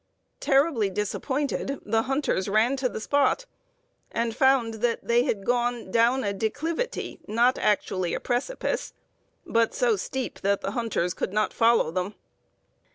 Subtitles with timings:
[0.39, 3.45] "Terribly disappointed, the hunters ran to the spot,
[4.11, 8.93] and found that they had gone down a declivity, not actually a precipice,
[9.45, 12.15] but so steep that the hunters could not follow them.